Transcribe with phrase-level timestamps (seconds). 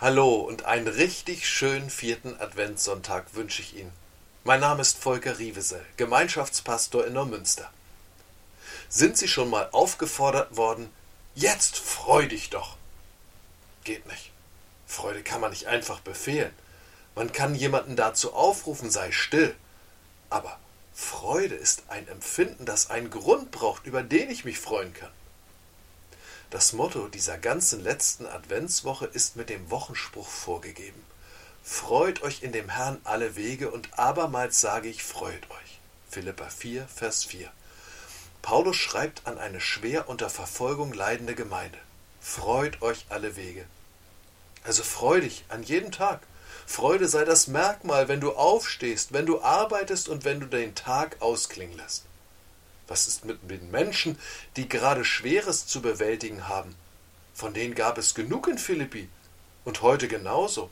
[0.00, 3.90] Hallo und einen richtig schönen vierten Adventssonntag wünsche ich Ihnen.
[4.44, 7.68] Mein Name ist Volker Rievesel, Gemeinschaftspastor in Neumünster.
[8.88, 10.88] Sind Sie schon mal aufgefordert worden,
[11.34, 12.76] jetzt freu dich doch?
[13.82, 14.30] Geht nicht.
[14.86, 16.54] Freude kann man nicht einfach befehlen.
[17.16, 19.56] Man kann jemanden dazu aufrufen, sei still.
[20.30, 20.60] Aber
[20.94, 25.10] Freude ist ein Empfinden, das einen Grund braucht, über den ich mich freuen kann.
[26.50, 31.04] Das Motto dieser ganzen letzten Adventswoche ist mit dem Wochenspruch vorgegeben.
[31.62, 35.78] Freut euch in dem Herrn alle Wege und abermals sage ich, freut euch.
[36.10, 37.52] Philippa 4, Vers 4.
[38.40, 41.76] Paulus schreibt an eine schwer unter Verfolgung leidende Gemeinde.
[42.22, 43.66] Freut euch alle Wege.
[44.64, 46.22] Also freu dich an jedem Tag.
[46.66, 51.20] Freude sei das Merkmal, wenn du aufstehst, wenn du arbeitest und wenn du den Tag
[51.20, 52.04] ausklingen lässt.
[52.88, 54.18] Was ist mit den Menschen,
[54.56, 56.74] die gerade Schweres zu bewältigen haben?
[57.34, 59.08] Von denen gab es genug in Philippi.
[59.64, 60.70] Und heute genauso.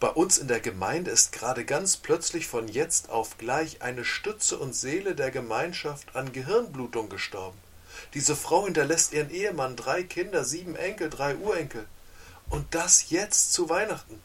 [0.00, 4.58] Bei uns in der Gemeinde ist gerade ganz plötzlich von jetzt auf gleich eine Stütze
[4.58, 7.58] und Seele der Gemeinschaft an Gehirnblutung gestorben.
[8.14, 11.86] Diese Frau hinterlässt ihren Ehemann, drei Kinder, sieben Enkel, drei Urenkel.
[12.48, 14.20] Und das jetzt zu Weihnachten.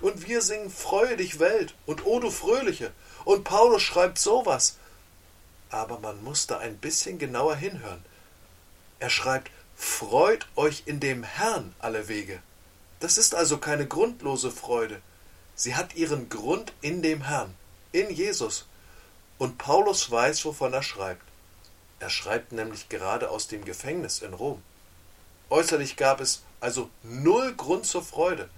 [0.00, 2.92] Und wir singen Freue dich Welt und O du Fröhliche.
[3.24, 4.76] Und Paulus schreibt sowas
[5.70, 8.04] aber man muss da ein bisschen genauer hinhören.
[9.00, 12.42] Er schreibt, Freut euch in dem Herrn alle Wege.
[12.98, 15.00] Das ist also keine grundlose Freude.
[15.54, 17.54] Sie hat ihren Grund in dem Herrn,
[17.92, 18.66] in Jesus.
[19.38, 21.22] Und Paulus weiß, wovon er schreibt.
[22.00, 24.60] Er schreibt nämlich gerade aus dem Gefängnis in Rom.
[25.48, 28.50] Äußerlich gab es also null Grund zur Freude.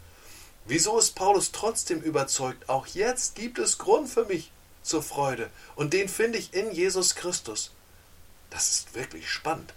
[0.65, 4.51] Wieso ist Paulus trotzdem überzeugt, auch jetzt gibt es Grund für mich
[4.83, 5.51] zur Freude.
[5.77, 7.73] Und den finde ich in Jesus Christus.
[8.51, 9.73] Das ist wirklich spannend.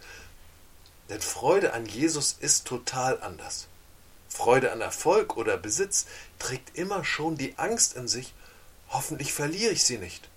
[1.10, 3.68] Denn Freude an Jesus ist total anders.
[4.30, 6.08] Freude an Erfolg oder Besitz
[6.40, 8.34] trägt immer schon die Angst in sich,
[8.90, 10.28] hoffentlich verliere ich sie nicht.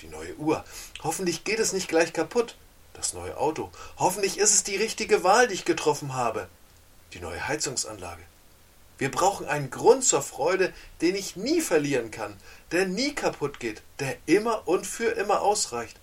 [0.00, 0.64] Die neue Uhr,
[1.02, 2.56] hoffentlich geht es nicht gleich kaputt.
[2.94, 6.48] Das neue Auto, hoffentlich ist es die richtige Wahl, die ich getroffen habe.
[7.12, 8.22] Die neue Heizungsanlage,
[8.98, 12.36] wir brauchen einen Grund zur Freude, den ich nie verlieren kann,
[12.70, 15.96] der nie kaputt geht, der immer und für immer ausreicht.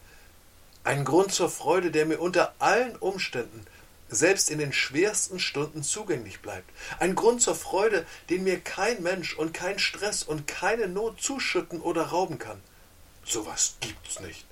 [0.83, 3.65] Einen Grund zur Freude, der mir unter allen Umständen,
[4.09, 6.69] selbst in den schwersten Stunden zugänglich bleibt.
[6.99, 11.79] Ein Grund zur Freude, den mir kein Mensch und kein Stress und keine Not zuschütten
[11.79, 12.59] oder rauben kann.
[13.23, 14.45] Sowas gibt's nicht.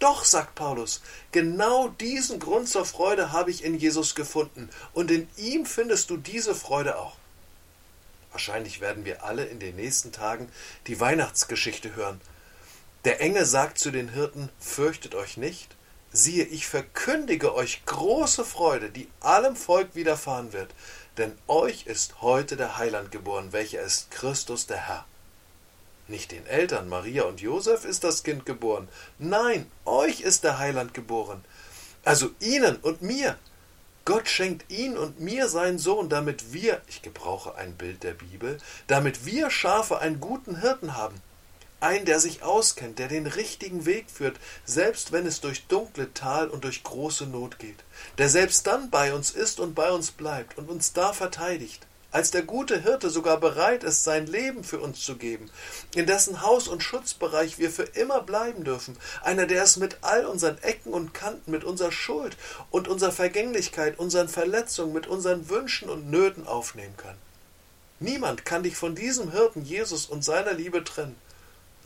[0.00, 5.28] Doch, sagt Paulus, genau diesen Grund zur Freude habe ich in Jesus gefunden, und in
[5.36, 7.16] ihm findest du diese Freude auch.
[8.32, 10.50] Wahrscheinlich werden wir alle in den nächsten Tagen
[10.86, 12.20] die Weihnachtsgeschichte hören.
[13.04, 15.74] Der Engel sagt zu den Hirten, fürchtet euch nicht,
[16.12, 20.74] siehe, ich verkündige euch große Freude, die allem Volk widerfahren wird,
[21.16, 25.04] denn euch ist heute der Heiland geboren, welcher ist Christus der Herr.
[26.08, 30.92] Nicht den Eltern Maria und Josef ist das Kind geboren, nein, euch ist der Heiland
[30.92, 31.44] geboren,
[32.04, 33.38] also ihnen und mir,
[34.10, 38.58] Gott schenkt ihn und mir seinen Sohn, damit wir, ich gebrauche ein Bild der Bibel,
[38.88, 41.14] damit wir Schafe einen guten Hirten haben.
[41.78, 46.48] Einen, der sich auskennt, der den richtigen Weg führt, selbst wenn es durch dunkle Tal
[46.48, 47.84] und durch große Not geht.
[48.18, 52.30] Der selbst dann bei uns ist und bei uns bleibt und uns da verteidigt als
[52.30, 55.50] der gute Hirte sogar bereit ist, sein Leben für uns zu geben,
[55.94, 60.26] in dessen Haus und Schutzbereich wir für immer bleiben dürfen, einer, der es mit all
[60.26, 62.36] unseren Ecken und Kanten, mit unserer Schuld
[62.70, 67.16] und unserer Vergänglichkeit, unseren Verletzungen, mit unseren Wünschen und Nöten aufnehmen kann.
[68.00, 71.16] Niemand kann dich von diesem Hirten Jesus und seiner Liebe trennen.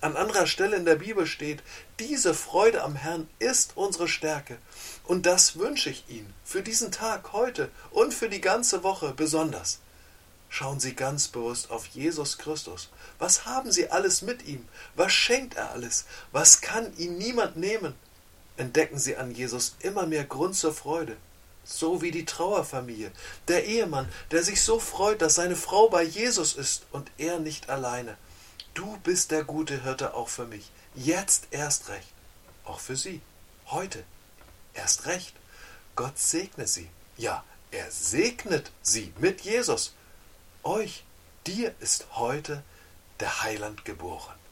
[0.00, 1.62] An anderer Stelle in der Bibel steht,
[1.98, 4.58] diese Freude am Herrn ist unsere Stärke.
[5.04, 9.80] Und das wünsche ich Ihnen für diesen Tag heute und für die ganze Woche besonders.
[10.56, 12.88] Schauen Sie ganz bewusst auf Jesus Christus.
[13.18, 14.68] Was haben Sie alles mit ihm?
[14.94, 16.04] Was schenkt er alles?
[16.30, 17.96] Was kann ihn niemand nehmen?
[18.56, 21.16] Entdecken Sie an Jesus immer mehr Grund zur Freude.
[21.64, 23.10] So wie die Trauerfamilie.
[23.48, 27.68] Der Ehemann, der sich so freut, dass seine Frau bei Jesus ist und er nicht
[27.68, 28.16] alleine.
[28.74, 30.70] Du bist der gute Hirte auch für mich.
[30.94, 32.12] Jetzt erst recht.
[32.62, 33.22] Auch für Sie.
[33.66, 34.04] Heute.
[34.72, 35.34] Erst recht.
[35.96, 36.88] Gott segne Sie.
[37.16, 37.42] Ja,
[37.72, 39.94] er segnet Sie mit Jesus.
[40.64, 41.04] Euch,
[41.46, 42.62] dir ist heute
[43.20, 44.43] der Heiland geboren.